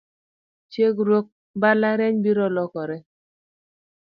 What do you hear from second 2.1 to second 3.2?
biro lokore